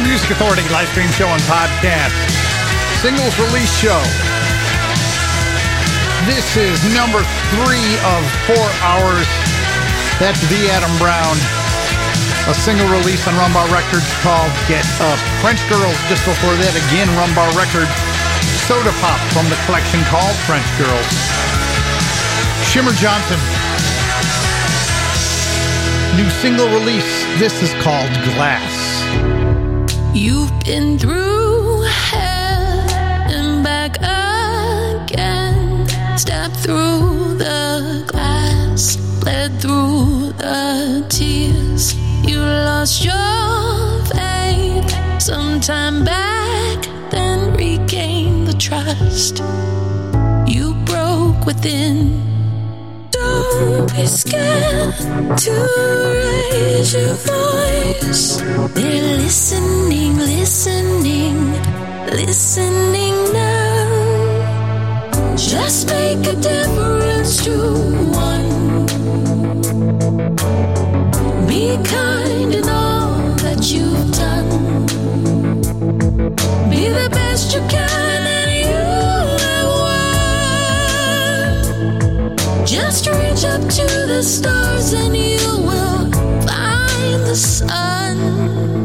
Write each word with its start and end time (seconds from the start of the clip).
Music 0.00 0.30
Authority 0.30 0.64
live 0.72 0.88
stream 0.88 1.10
show 1.12 1.28
and 1.28 1.42
podcast. 1.44 2.16
Singles 3.04 3.36
release 3.36 3.68
show. 3.76 4.00
This 6.24 6.56
is 6.56 6.80
number 6.96 7.20
three 7.52 7.92
of 8.00 8.24
four 8.48 8.68
hours. 8.80 9.28
That's 10.16 10.40
the 10.48 10.72
Adam 10.72 10.88
Brown. 10.96 11.36
A 12.48 12.54
single 12.56 12.88
release 12.88 13.20
on 13.28 13.36
Rumbar 13.36 13.68
Records 13.68 14.08
called 14.24 14.48
Get 14.64 14.88
Up. 15.04 15.20
French 15.44 15.60
Girls 15.68 15.98
just 16.08 16.24
before 16.24 16.56
that 16.56 16.72
again, 16.88 17.12
Rumbar 17.12 17.52
Records. 17.52 17.92
Soda 18.64 18.96
Pop 19.04 19.20
from 19.36 19.44
the 19.52 19.60
collection 19.68 20.00
called 20.08 20.32
French 20.48 20.66
Girls. 20.80 21.08
Shimmer 22.64 22.96
Johnson. 22.96 23.36
New 26.16 26.32
single 26.40 26.72
release. 26.72 27.28
This 27.36 27.60
is 27.60 27.76
called 27.84 28.08
Glass. 28.32 28.91
Been 30.64 30.96
through 30.96 31.82
hell 31.82 32.88
and 33.28 33.64
back 33.64 33.96
again. 33.98 35.88
Stepped 36.16 36.54
through 36.56 37.34
the 37.34 38.04
glass, 38.06 38.96
bled 39.20 39.60
through 39.60 40.32
the 40.38 41.04
tears. 41.08 41.94
You 42.22 42.38
lost 42.38 43.04
your 43.04 44.04
faith 44.06 44.88
sometime 45.20 46.04
back, 46.04 46.86
then 47.10 47.52
regained 47.54 48.46
the 48.46 48.54
trust. 48.54 49.42
You 50.46 50.74
broke 50.84 51.44
within 51.44 52.31
don't 53.42 53.92
be 53.92 54.06
scared 54.06 54.94
to 55.44 55.52
raise 56.52 56.94
your 56.94 57.14
voice. 57.14 58.36
They're 58.74 59.16
listening, 59.18 60.16
listening, 60.16 61.52
listening 62.06 63.16
now. 63.32 63.82
Just 65.36 65.88
make 65.88 66.24
a 66.26 66.36
difference 66.36 67.42
to 67.44 67.56
one. 68.28 68.86
Be 71.48 71.76
kind 71.82 72.54
in 72.54 72.68
all 72.68 73.18
that 73.44 73.60
you've 73.72 74.12
done. 74.12 74.86
Be 76.70 76.88
the 76.88 77.08
best 77.10 77.54
you 77.54 77.60
can. 77.68 78.01
Just 82.82 83.06
reach 83.06 83.44
up 83.44 83.60
to 83.60 83.86
the 84.08 84.20
stars 84.24 84.92
and 84.92 85.16
you 85.16 85.38
will 85.38 86.10
find 86.42 87.22
the 87.24 87.36
sun. 87.36 88.81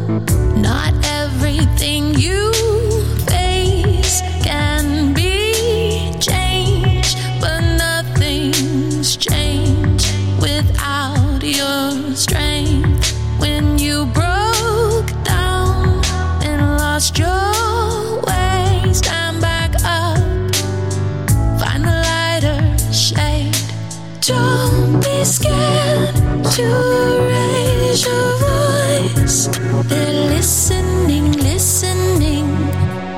To 26.57 26.63
raise 26.63 28.03
your 28.03 28.31
voice. 28.39 29.45
They're 29.89 30.25
listening, 30.35 31.31
listening, 31.33 32.47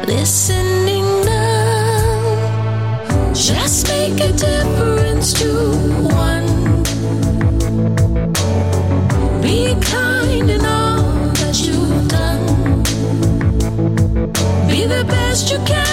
listening 0.06 1.06
now. 1.24 3.32
Just 3.34 3.88
make 3.88 4.20
a 4.20 4.34
difference 4.34 5.32
to 5.40 5.48
one. 6.26 6.84
Be 9.42 9.74
kind 9.80 10.50
in 10.50 10.66
all 10.66 11.32
that 11.40 11.58
you've 11.66 12.10
done. 12.10 12.44
Be 14.68 14.86
the 14.86 15.06
best 15.08 15.50
you 15.50 15.60
can, 15.60 15.89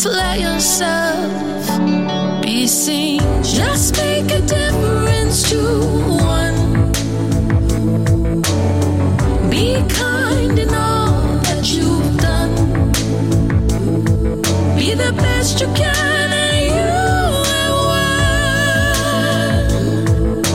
Just 0.00 0.14
let 0.14 0.38
yourself 0.38 1.72
be 2.40 2.68
seen. 2.68 3.20
Just 3.42 3.96
make 3.96 4.30
a 4.30 4.40
difference 4.42 5.42
to 5.50 5.58
one. 6.22 6.92
Be 9.50 9.82
kind 9.88 10.56
in 10.56 10.72
all 10.72 11.40
that 11.48 11.68
you've 11.74 12.16
done. 12.16 12.54
Be 14.76 14.94
the 14.94 15.12
best 15.16 15.60
you 15.60 15.66
can, 15.74 16.32
and 16.32 16.66
you 16.76 16.90
have 17.50 17.74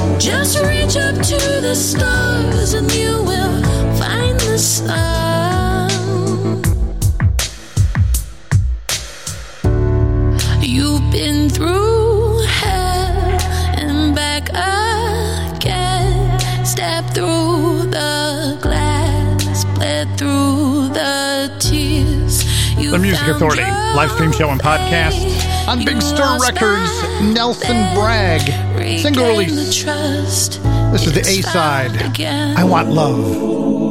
won. 0.08 0.20
Just 0.22 0.58
reach 0.64 0.96
up 0.96 1.16
to 1.16 1.38
the 1.60 1.76
stars, 1.76 2.76
and 2.76 2.90
you 2.94 3.22
will 3.24 3.62
find 3.98 4.40
the 4.40 4.58
sun. 4.58 5.23
The 22.94 23.00
Music 23.00 23.28
Authority, 23.28 23.64
live 23.64 24.12
stream 24.12 24.32
show 24.32 24.52
and 24.52 24.62
podcast 24.62 25.68
on 25.68 25.84
Big 25.84 26.00
Stir 26.00 26.38
Records, 26.40 27.02
Nelson 27.24 27.96
Bragg, 27.96 28.42
single 29.00 29.30
release. 29.30 29.84
This 29.84 31.08
is 31.08 31.12
the 31.12 31.22
A 31.22 31.42
side. 31.42 32.20
I 32.22 32.64
Want 32.64 32.90
Love. 32.92 33.83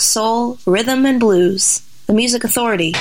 soul, 0.00 0.58
rhythm, 0.66 1.06
and 1.06 1.20
blues. 1.20 1.82
The 2.06 2.14
Music 2.14 2.44
Authority. 2.44 2.94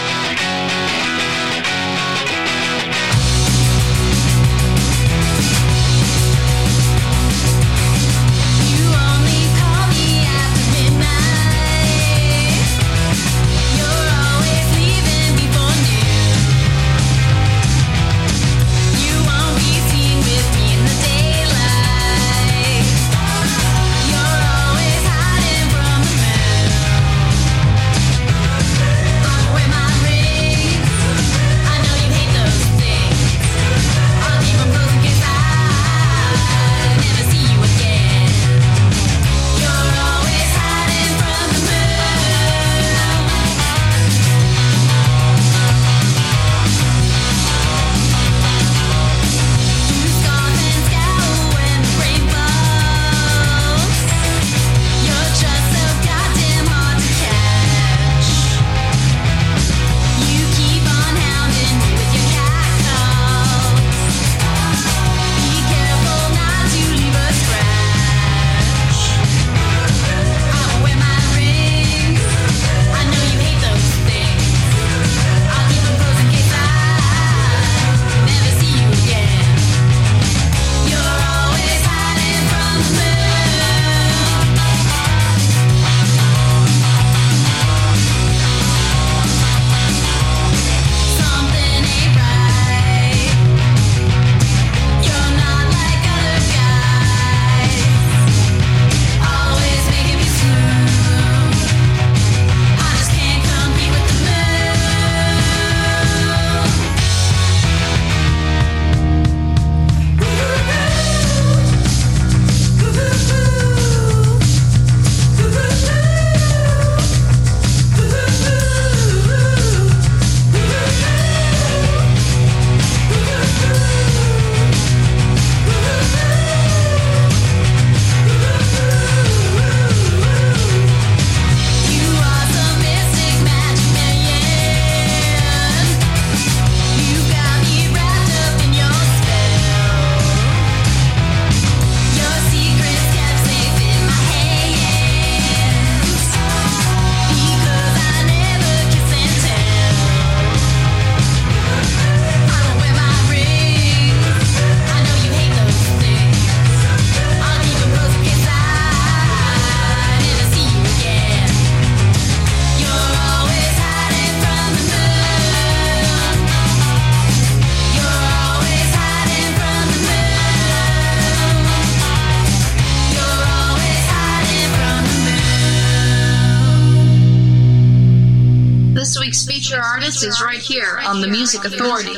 mixes 180.21 180.41
right 180.41 180.59
here 180.59 180.99
on 181.05 181.21
the 181.21 181.27
Music 181.27 181.63
Authority. 181.63 182.13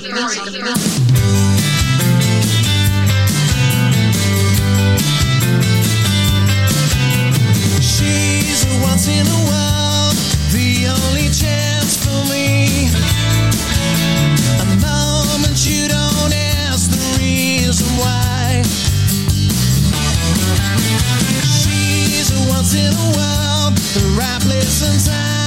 She's 7.79 8.65
once 8.81 9.07
in 9.07 9.27
a 9.27 9.41
while, 9.49 10.11
the 10.49 10.87
only 10.89 11.29
chance 11.29 11.97
for 12.01 12.25
me. 12.31 12.89
A 14.61 14.65
moment 14.81 15.63
you 15.67 15.87
don't 15.87 16.33
ask 16.33 16.89
the 16.89 17.19
reason 17.19 17.85
why. 17.99 18.63
She's 21.45 22.31
a 22.31 22.49
once 22.49 22.73
in 22.73 22.93
a 22.93 23.11
while, 23.15 23.69
the 23.69 24.15
right 24.17 24.41
place 24.41 24.81
and 24.81 25.05
time. 25.05 25.40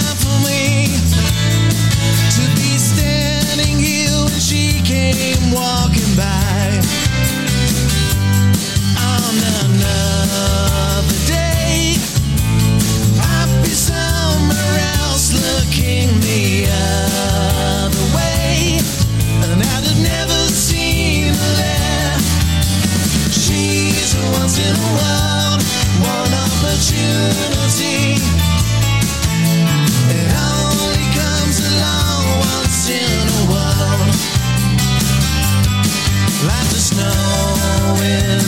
came 4.95 5.51
walking 5.51 6.15
by 6.17 6.81
on 9.11 9.35
the 9.43 9.79
night. 9.83 10.74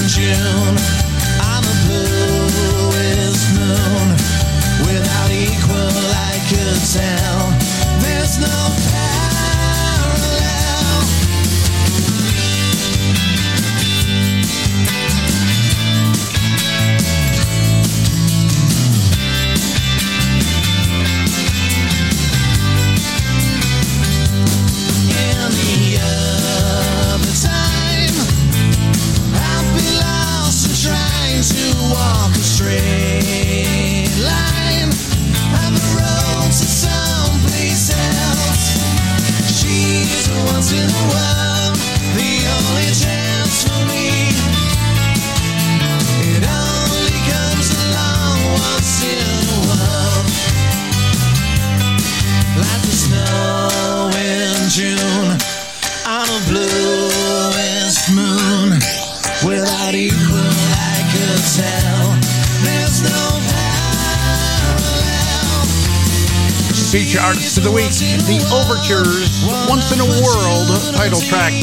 June. 0.09 0.77
I'm 1.41 1.65
a 1.65 1.77
bluest 1.85 3.55
moon 3.55 4.09
without 4.87 5.31
equal. 5.33 5.91
I 6.15 6.39
could 6.49 6.81
tell. 6.93 7.56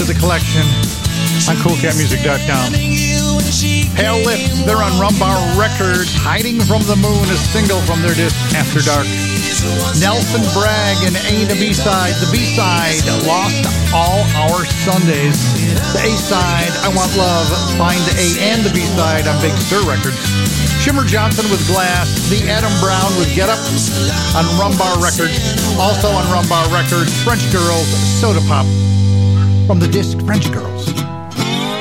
To 0.05 0.13
the 0.13 0.19
collection 0.19 0.63
on 1.47 1.55
CoolCatMusic.com. 1.63 2.75
Pale 3.95 4.19
Lips, 4.25 4.63
they're 4.65 4.81
on 4.81 4.91
Rumbar 4.99 5.37
Records. 5.55 6.11
Hiding 6.11 6.59
from 6.65 6.83
the 6.83 6.97
Moon, 6.99 7.23
a 7.31 7.37
single 7.37 7.79
from 7.87 8.01
their 8.01 8.15
disc 8.15 8.35
After 8.55 8.81
Dark. 8.83 9.07
Nelson 10.01 10.43
Bragg 10.51 10.97
and 11.07 11.15
A 11.31 11.45
the 11.47 11.55
B-side. 11.55 12.15
The 12.19 12.27
B-side, 12.31 12.99
Lost 13.23 13.63
All 13.95 14.25
Our 14.35 14.65
Sundays. 14.83 15.39
The 15.95 16.11
A-side, 16.11 16.73
I 16.83 16.89
Want 16.91 17.11
Love. 17.15 17.47
Find 17.79 18.01
the 18.09 18.15
A 18.17 18.27
and 18.51 18.65
the 18.65 18.73
B-side 18.73 19.27
on 19.27 19.39
Big 19.39 19.55
Stir 19.55 19.83
Records. 19.87 20.19
Shimmer 20.83 21.05
Johnson 21.05 21.47
with 21.47 21.63
Glass. 21.67 22.27
The 22.27 22.49
Adam 22.49 22.73
Brown 22.83 23.11
with 23.19 23.31
Get 23.35 23.47
Up 23.47 23.61
on 24.35 24.43
Rumbar 24.59 24.99
Records. 24.99 25.37
Also 25.79 26.11
on 26.11 26.25
Rumbar 26.27 26.67
Records, 26.73 27.13
French 27.23 27.45
Girls, 27.53 27.87
Soda 28.19 28.41
Pop. 28.49 28.67
From 29.67 29.79
the 29.79 29.87
disc 29.87 30.19
French 30.25 30.51
Girls. 30.51 30.91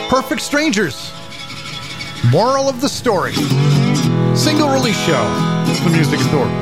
Perfect 0.08 0.40
Strangers. 0.40 1.12
Moral 2.30 2.68
of 2.68 2.80
the 2.80 2.88
story. 2.88 3.32
Single 4.36 4.68
release 4.68 4.98
show. 5.04 5.24
The 5.84 5.90
Music 5.90 6.20
Authority. 6.20 6.61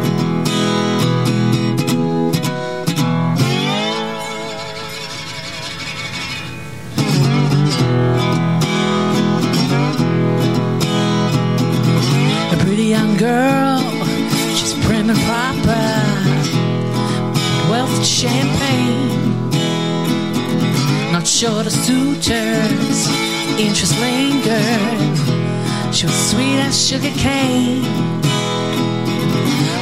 Interest 23.91 24.01
lingered. 24.01 25.95
She 25.95 26.07
was 26.07 26.31
sweet 26.31 26.59
as 26.59 26.89
sugar 26.89 27.11
cane. 27.17 27.83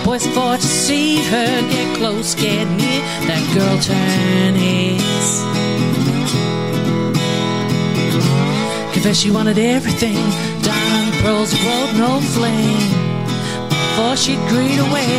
Boys 0.05 0.27
fought 0.29 0.61
to 0.61 0.67
see 0.67 1.17
her 1.23 1.71
get 1.71 1.97
close, 1.97 2.35
get 2.35 2.67
near. 2.69 3.03
That 3.29 3.43
girl 3.55 3.79
turn 3.79 4.55
heads. 4.55 5.43
Confess 8.93 9.19
she 9.19 9.31
wanted 9.31 9.59
everything. 9.59 10.17
Diamond 10.63 11.13
pearls, 11.23 11.53
road, 11.65 11.95
no 11.97 12.21
flame. 12.21 12.91
Before 13.69 14.17
she 14.17 14.35
agreed 14.35 14.79
away. 14.79 15.19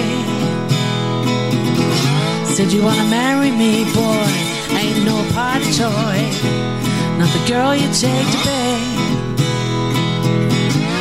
Said 2.55 2.71
you 2.71 2.83
wanna 2.83 3.07
marry 3.09 3.51
me, 3.51 3.85
boy. 3.93 4.27
Ain't 4.71 5.05
no 5.05 5.17
party 5.33 5.71
toy. 5.73 6.88
Not 7.19 7.31
the 7.33 7.43
girl 7.53 7.75
you 7.75 7.87
take 7.91 8.27
to 8.31 8.39
bed. 8.45 8.99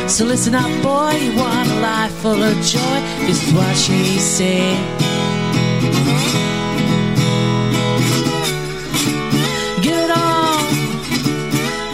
So 0.09 0.25
listen 0.25 0.53
up, 0.53 0.69
boy. 0.83 1.11
You 1.23 1.31
want 1.37 1.69
a 1.69 1.79
life 1.79 2.11
full 2.21 2.43
of 2.43 2.55
joy. 2.61 2.99
This 3.25 3.41
is 3.47 3.53
what 3.53 3.73
she 3.77 4.19
said. 4.19 4.77
Give 9.81 9.97
it 10.05 10.11
all. 10.11 10.59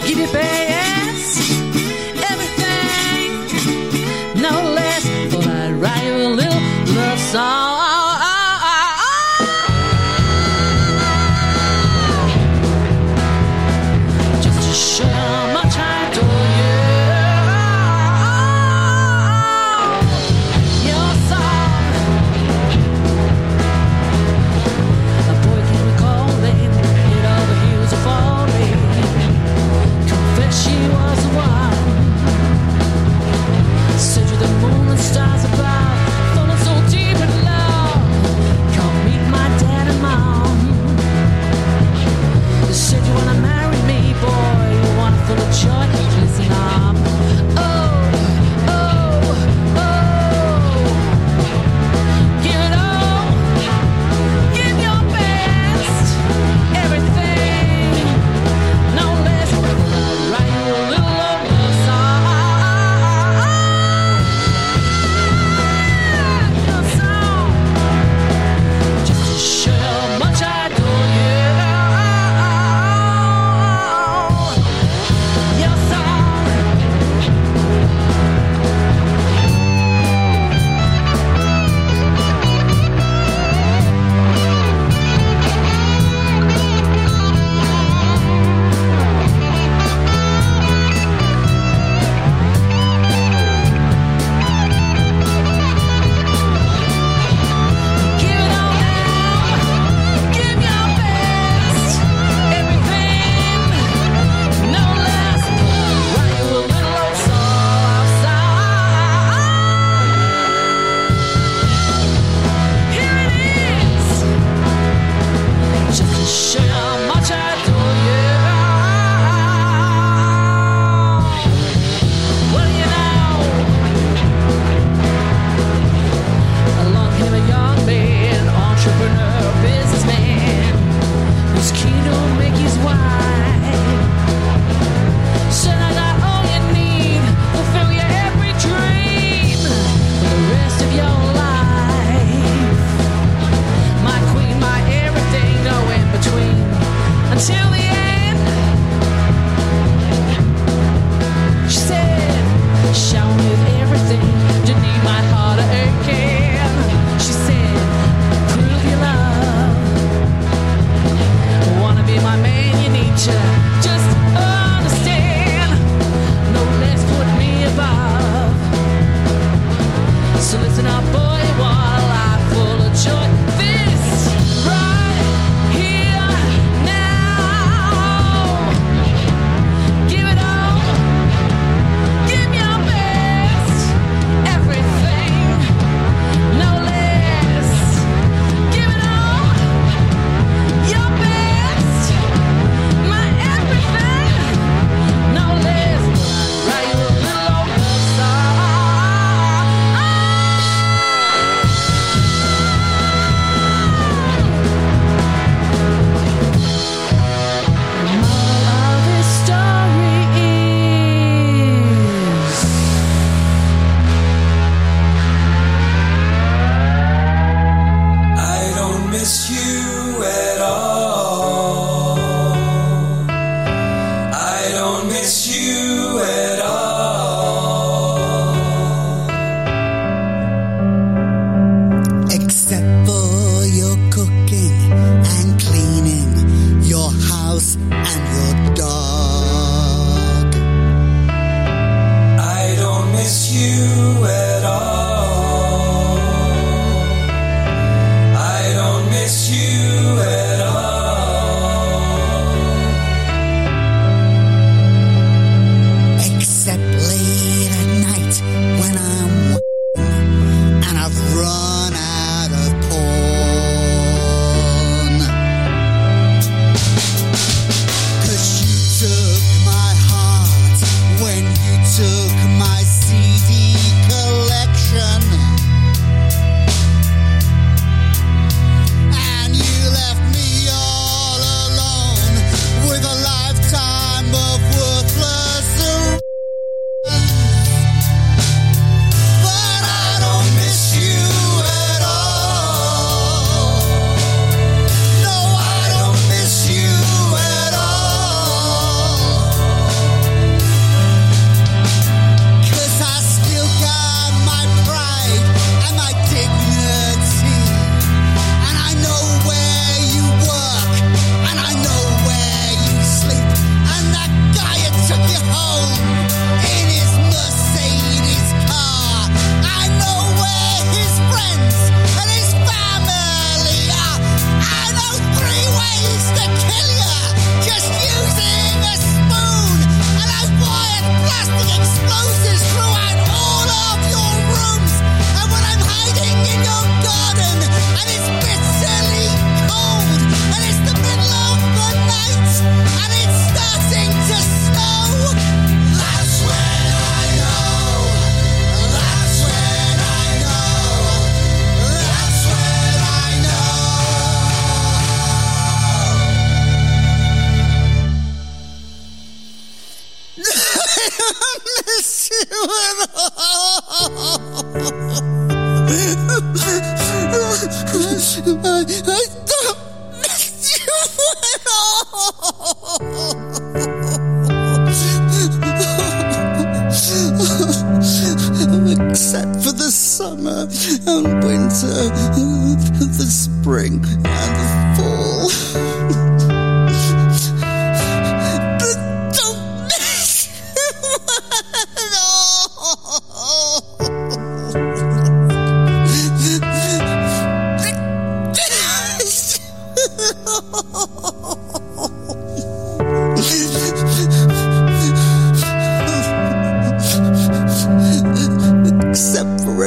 Give 0.06 0.18
your 0.18 0.32
best. 0.32 1.38
Everything. 2.30 3.28
No 4.42 4.54
less. 4.78 5.04
Thought 5.30 5.46
I'd 5.46 5.74
write 5.80 6.04
you 6.04 6.14
a 6.14 6.30
little 6.40 6.62
love 6.96 7.20
song. 7.20 7.65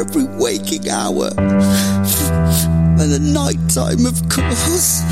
every 0.10 0.26
waking 0.40 0.90
hour. 0.90 1.30
And 1.38 3.14
at 3.14 3.22
night 3.22 3.60
time, 3.70 4.08
of 4.08 4.28
course. 4.28 5.04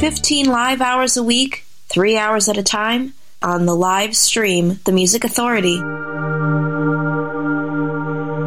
Fifteen 0.00 0.46
live 0.46 0.80
hours 0.80 1.16
a 1.16 1.22
week, 1.24 1.64
three 1.88 2.16
hours 2.16 2.48
at 2.48 2.56
a 2.56 2.62
time, 2.62 3.14
on 3.42 3.66
the 3.66 3.74
live 3.74 4.14
stream, 4.16 4.78
The 4.84 4.92
Music 4.92 5.24
Authority. 5.24 5.78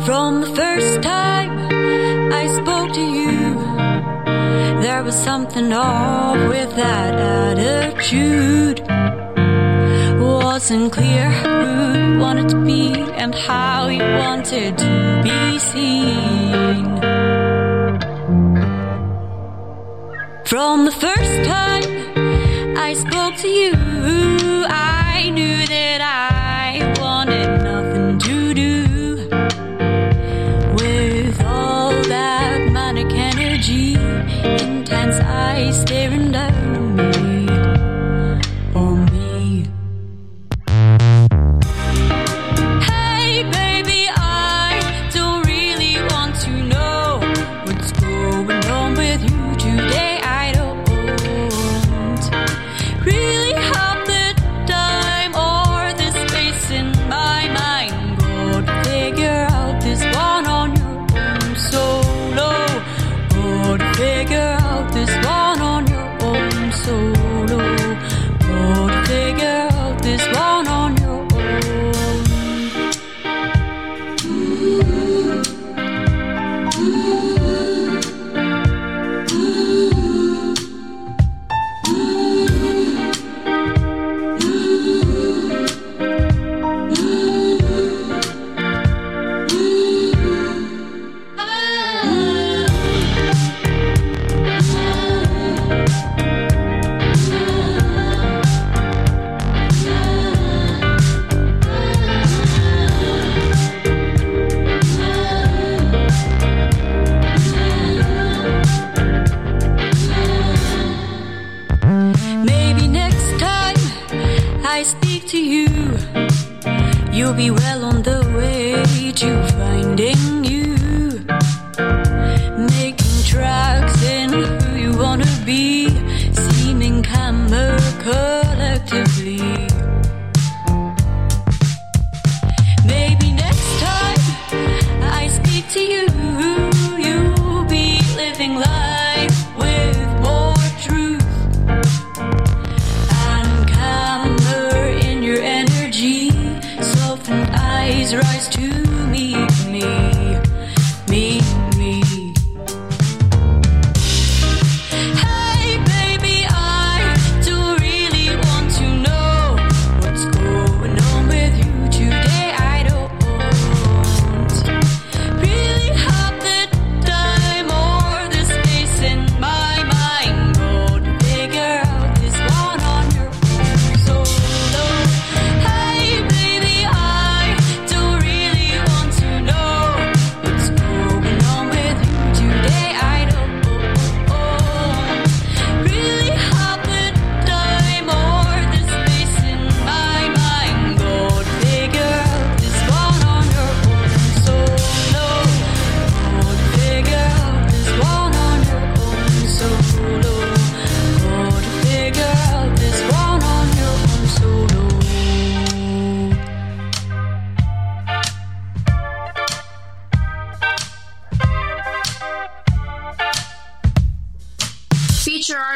From 0.06 0.42
the 0.42 0.54
first 0.56 1.02
time 1.02 1.65
There 4.88 5.04
was 5.04 5.16
something 5.16 5.74
off 5.74 6.38
with 6.48 6.76
that 6.76 7.16
attitude. 7.16 8.82
Wasn't 10.22 10.92
clear 10.92 11.32
who 11.40 12.14
you 12.14 12.20
wanted 12.20 12.50
to 12.50 12.64
be 12.64 12.94
and 13.22 13.34
how 13.34 13.88
you 13.88 14.04
wanted 14.04 14.78
to 14.78 15.22
be 15.24 15.58
seen. 15.58 16.86
From 20.46 20.86
the 20.86 20.96
first 21.06 21.36
time 21.50 22.78
I 22.78 22.94
spoke 22.94 23.36
to 23.38 23.48
you. 23.48 24.35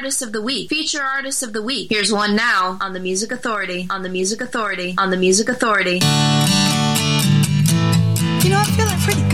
Artist 0.10 0.24
of 0.24 0.32
the 0.32 0.42
Week, 0.42 0.70
Feature 0.70 1.04
Artist 1.04 1.44
of 1.44 1.54
the 1.54 1.62
Week. 1.62 1.88
Here's 1.92 2.12
one 2.12 2.36
now 2.36 2.80
on 2.82 2.94
the 2.94 3.00
Music 3.00 3.32
Authority, 3.32 3.86
on 3.92 4.02
the 4.02 4.10
Music 4.10 4.42
Authority, 4.42 4.96
on 4.98 5.12
the 5.12 5.18
Music 5.18 5.50
Authority. 5.50 6.00
You 8.42 8.50
know, 8.50 8.58
I'm 8.58 8.74
feeling 8.74 8.98
pretty 9.02 9.29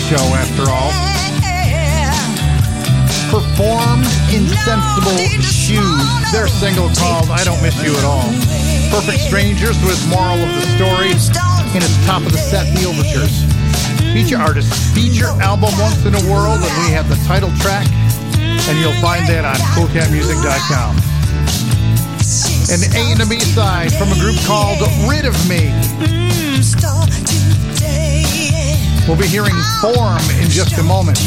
show 0.00 0.24
after 0.32 0.64
all. 0.70 0.92
Performed 3.28 4.08
Insensible 4.32 5.20
Shoes, 5.44 6.02
their 6.32 6.48
single 6.48 6.88
called 6.96 7.30
I 7.30 7.44
Don't 7.44 7.60
Miss 7.62 7.76
You 7.84 7.94
at 7.94 8.04
All. 8.04 8.26
Perfect 8.90 9.20
Strangers 9.20 9.78
with 9.84 10.00
Moral 10.08 10.40
of 10.40 10.50
the 10.56 10.66
Story. 10.74 11.12
And 11.74 11.84
its 11.84 11.94
top 12.06 12.22
of 12.22 12.32
the 12.32 12.38
set, 12.38 12.66
The 12.74 12.88
Overtures. 12.88 13.44
Feature 14.12 14.38
artist, 14.38 14.72
feature 14.94 15.30
album 15.38 15.70
Once 15.78 16.04
in 16.04 16.14
a 16.14 16.24
World, 16.26 16.58
and 16.58 16.72
we 16.82 16.90
have 16.90 17.08
the 17.08 17.20
title 17.28 17.52
track. 17.62 17.86
And 18.34 18.78
you'll 18.80 18.98
find 18.98 19.28
that 19.28 19.44
on 19.44 19.56
coolcatmusic.com. 19.78 20.96
An 22.72 22.80
A 22.94 23.12
and 23.12 23.22
a 23.22 23.26
B 23.26 23.38
side 23.38 23.92
from 23.94 24.10
a 24.10 24.18
group 24.18 24.36
called 24.46 24.80
Rid 25.06 25.26
of 25.26 25.36
Me. 25.48 26.19
We'll 29.10 29.18
be 29.18 29.26
hearing 29.26 29.56
Form 29.80 30.22
in 30.40 30.48
just 30.48 30.78
a 30.78 30.84
moment. 30.84 31.18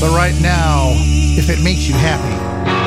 But 0.00 0.14
right 0.14 0.40
now, 0.40 0.92
if 1.36 1.50
it 1.50 1.60
makes 1.60 1.88
you 1.88 1.94
happy. 1.94 2.83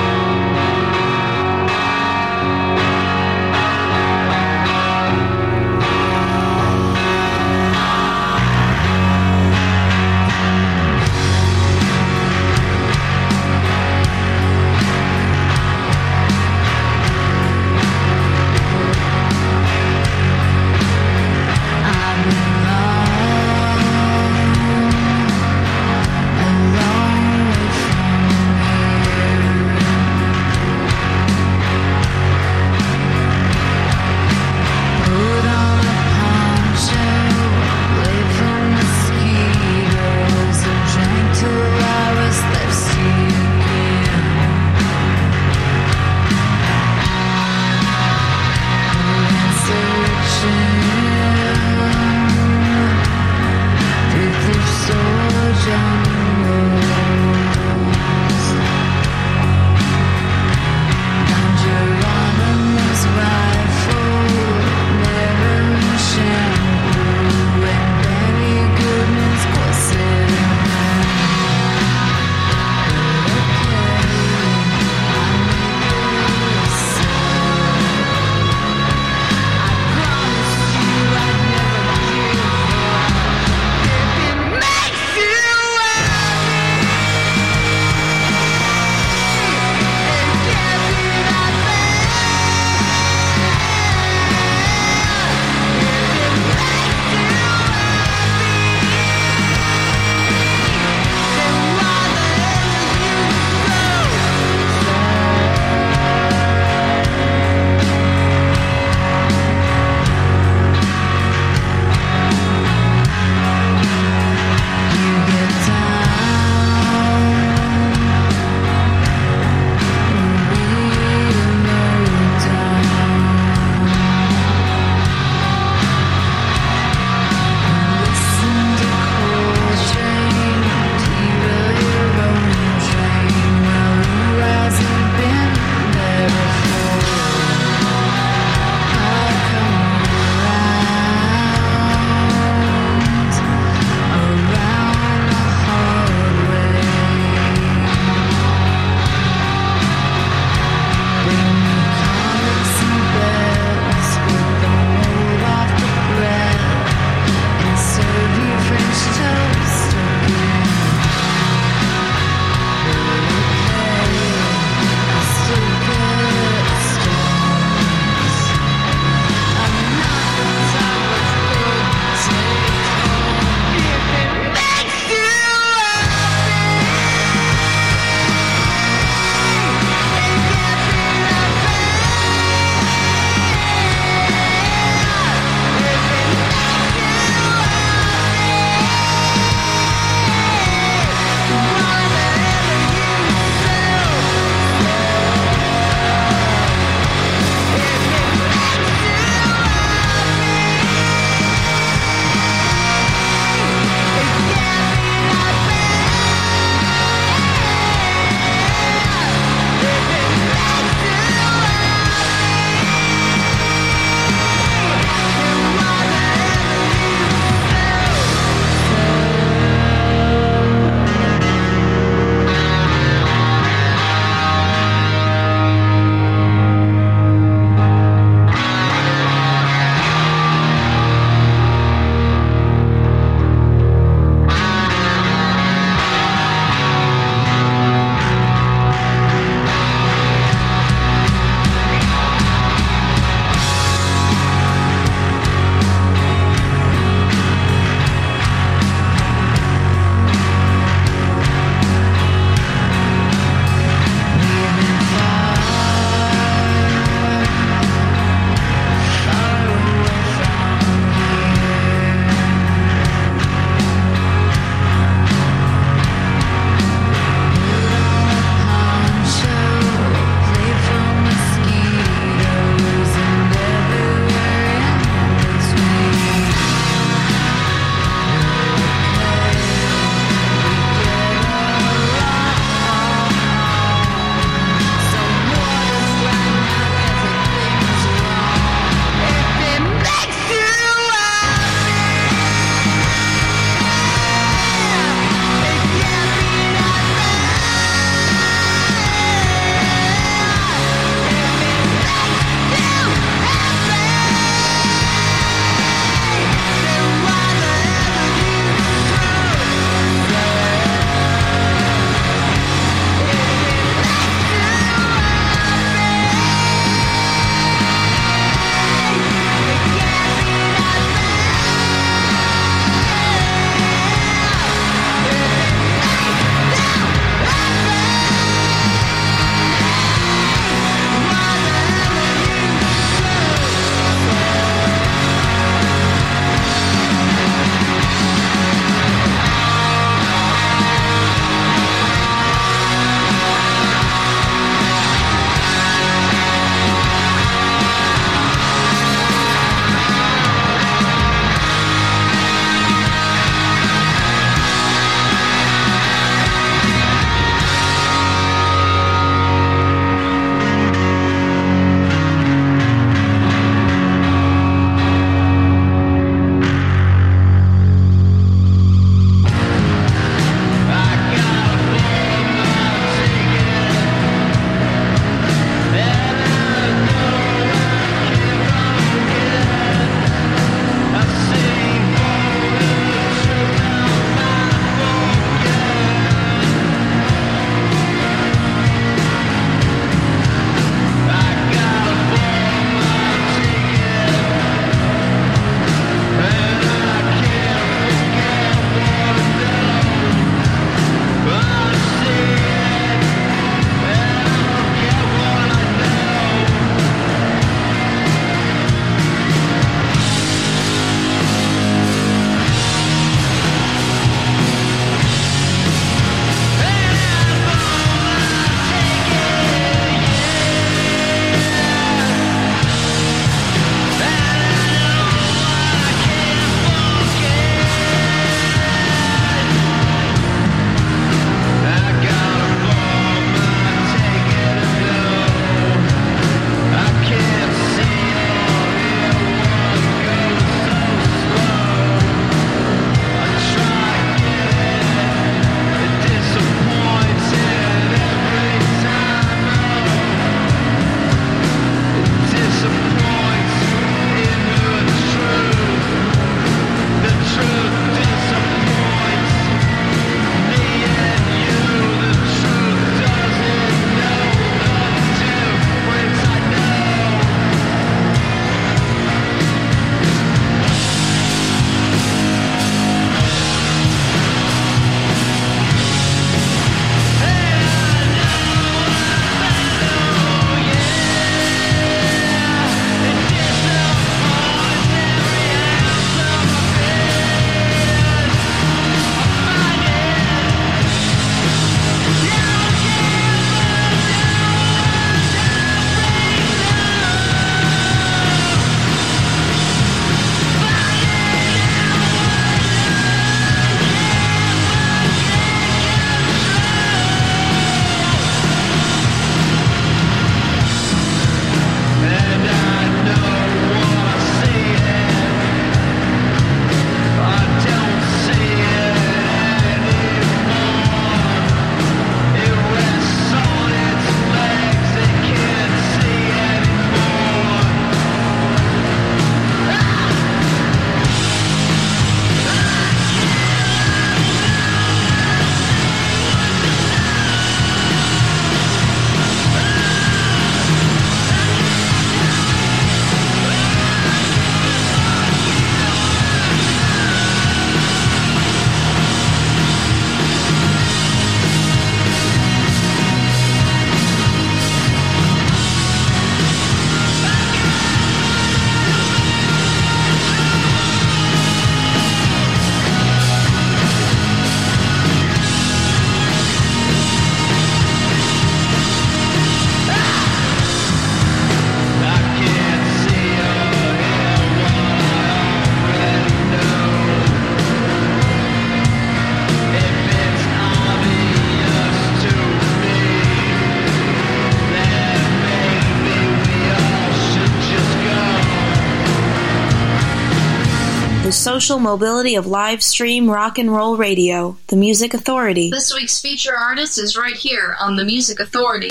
Social 591.87 591.99
mobility 591.99 592.55
of 592.55 592.67
live 592.67 593.01
stream 593.01 593.49
rock 593.49 593.77
and 593.79 593.89
roll 593.89 594.17
radio, 594.17 594.75
the 594.87 594.95
Music 594.97 595.33
Authority. 595.33 595.89
This 595.89 596.13
week's 596.13 596.37
feature 596.37 596.75
artist 596.75 597.17
is 597.17 597.37
right 597.37 597.55
here 597.55 597.95
on 597.97 598.17
the 598.17 598.25
Music 598.25 598.59
Authority. 598.59 599.07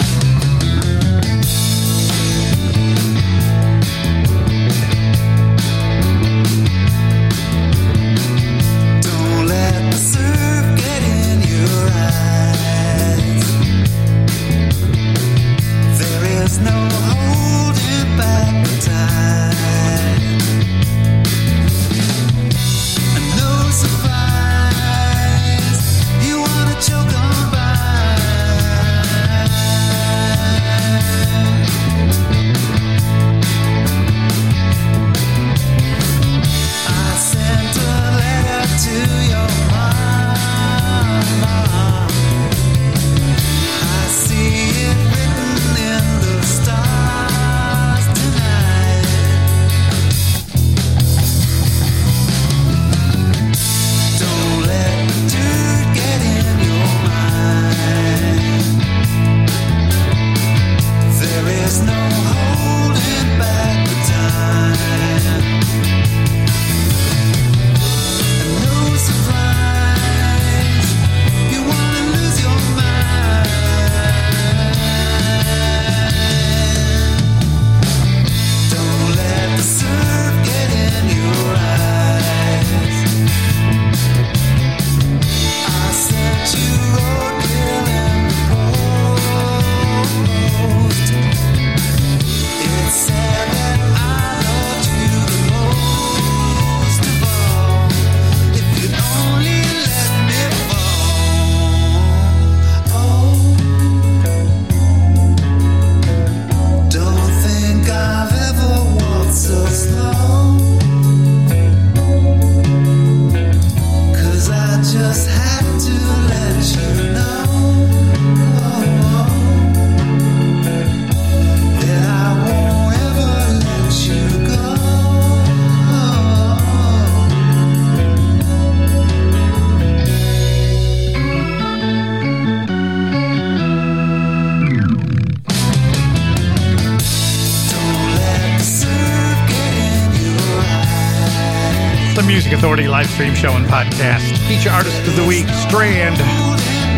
Stream 143.26 143.50
show 143.50 143.56
and 143.56 143.66
podcast. 143.66 144.38
Feature 144.46 144.70
artist 144.70 145.02
of 145.02 145.16
the 145.16 145.26
week, 145.26 145.48
Strand. 145.66 146.14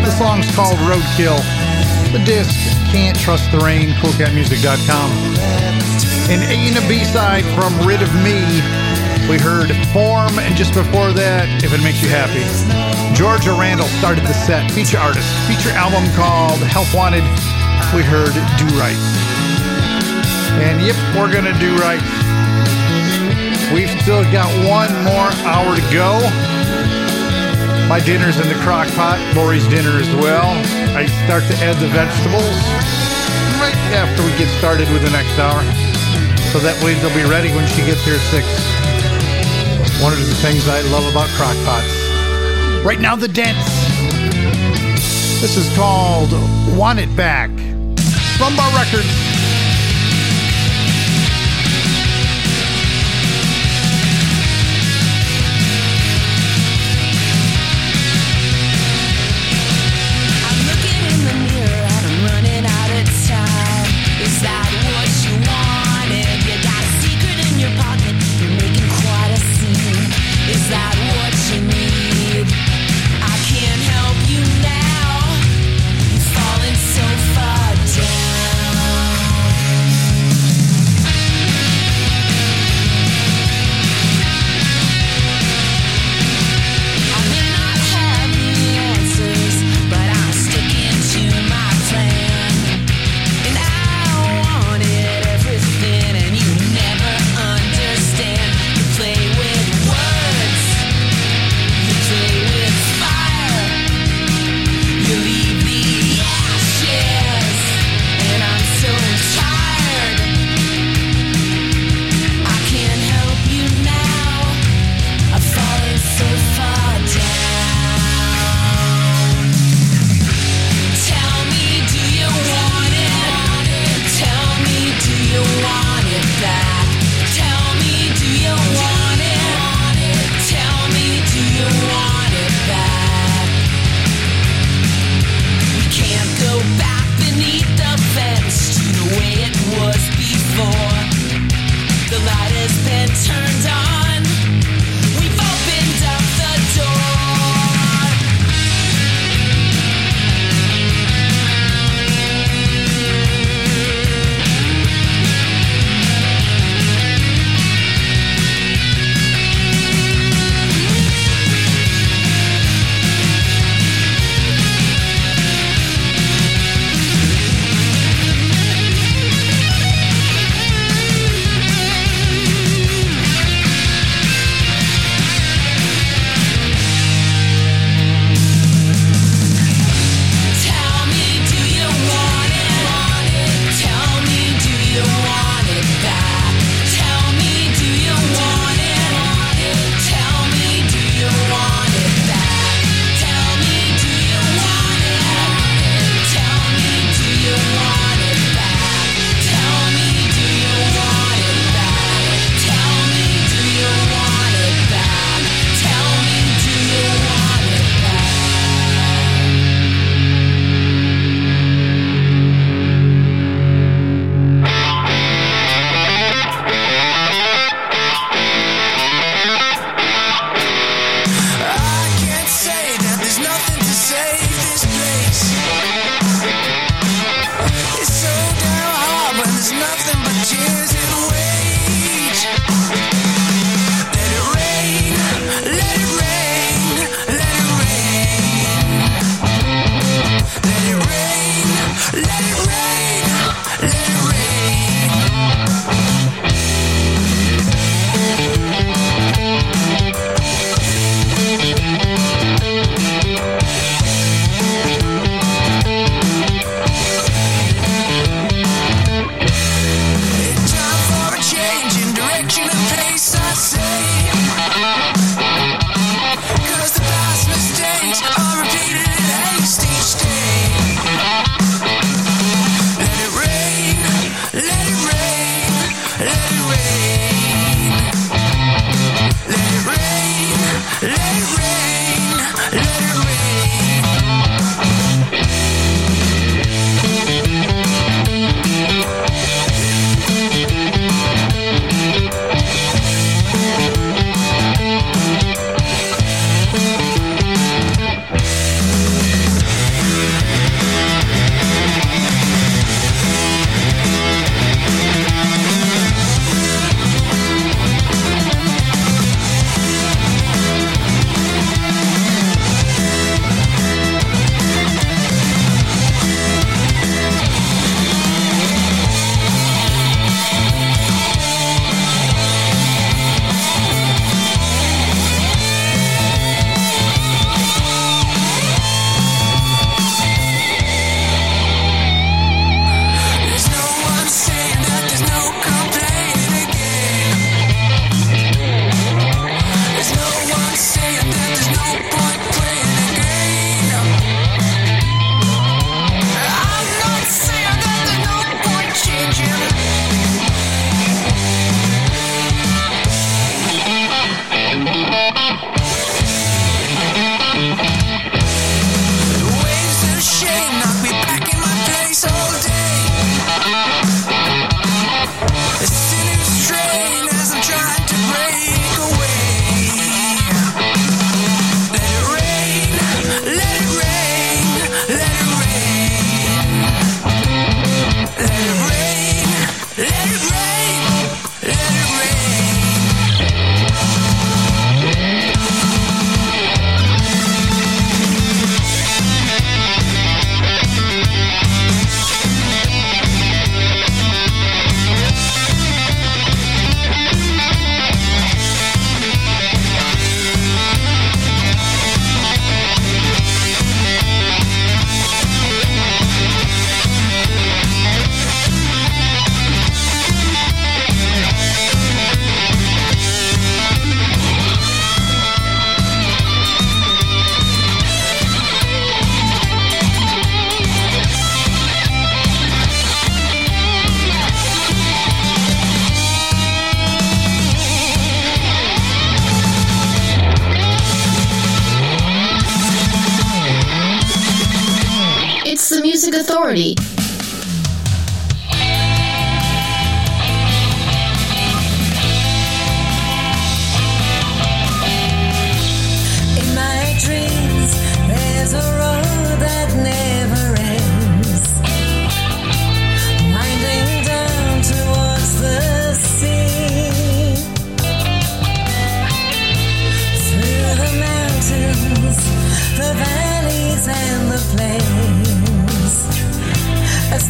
The 0.05 0.11
song's 0.11 0.45
called 0.53 0.77
Roadkill. 0.85 1.41
The 2.13 2.21
disc, 2.23 2.53
Can't 2.93 3.17
Trust 3.17 3.51
the 3.51 3.57
Rain, 3.57 3.89
coolcatmusic.com. 3.97 5.09
An 6.29 6.45
A 6.45 6.69
and 6.69 6.77
a 6.77 6.87
B 6.87 7.03
side 7.03 7.45
from 7.57 7.73
Rid 7.81 8.03
of 8.03 8.13
Me. 8.21 8.45
We 9.25 9.41
heard 9.41 9.73
Form, 9.89 10.37
and 10.37 10.55
just 10.55 10.75
before 10.75 11.13
that, 11.13 11.49
If 11.63 11.73
It 11.73 11.81
Makes 11.81 12.03
You 12.03 12.09
Happy. 12.09 12.45
Georgia 13.17 13.53
Randall 13.53 13.89
started 13.97 14.21
the 14.25 14.37
set. 14.45 14.69
Feature 14.69 14.99
artist. 14.99 15.25
Feature 15.49 15.73
album 15.73 16.05
called 16.13 16.61
Help 16.69 16.93
Wanted. 16.93 17.25
We 17.97 18.05
heard 18.05 18.37
Do 18.61 18.69
Right. 18.77 19.01
And 20.61 20.77
yep, 20.85 20.93
we're 21.17 21.33
gonna 21.33 21.57
do 21.57 21.73
right. 21.77 22.18
We've 23.73 23.89
still 24.01 24.23
got 24.31 24.49
one 24.65 24.89
more 25.05 25.29
hour 25.45 25.75
to 25.75 25.85
go. 25.93 26.17
My 27.87 28.01
dinner's 28.03 28.39
in 28.39 28.49
the 28.49 28.57
crock 28.65 28.87
pot, 28.97 29.21
Lori's 29.35 29.67
dinner 29.67 29.97
as 29.97 30.09
well. 30.15 30.57
I 30.97 31.05
start 31.25 31.43
to 31.45 31.55
add 31.61 31.77
the 31.77 31.87
vegetables 31.93 32.57
right 33.61 33.77
after 33.93 34.23
we 34.25 34.31
get 34.37 34.49
started 34.57 34.89
with 34.89 35.03
the 35.03 35.11
next 35.11 35.37
hour. 35.37 35.61
So 36.49 36.57
that 36.65 36.81
way 36.83 36.95
they'll 36.97 37.13
be 37.13 37.29
ready 37.29 37.53
when 37.53 37.67
she 37.67 37.85
gets 37.85 38.01
here 38.05 38.17
at 38.17 38.25
6. 38.33 40.01
One 40.01 40.13
of 40.13 40.19
the 40.19 40.33
things 40.41 40.67
I 40.67 40.81
love 40.89 41.05
about 41.11 41.29
crock 41.37 41.55
pots. 41.61 41.93
Right 42.83 42.99
now, 42.99 43.15
the 43.15 43.27
dents. 43.27 43.69
This 45.41 45.57
is 45.57 45.69
called 45.75 46.31
Want 46.75 46.97
It 46.97 47.15
Back. 47.15 47.49
Rum 48.39 48.55
Bar 48.55 48.71
Records. 48.73 49.28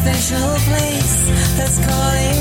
Special 0.00 0.56
place 0.64 1.28
that's 1.58 1.78
calling 1.84 2.39